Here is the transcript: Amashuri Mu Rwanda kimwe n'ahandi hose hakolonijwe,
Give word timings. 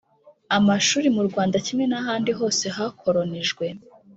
Amashuri 0.57 1.07
Mu 1.15 1.21
Rwanda 1.27 1.57
kimwe 1.65 1.85
n'ahandi 1.87 2.31
hose 2.39 2.65
hakolonijwe, 2.75 3.65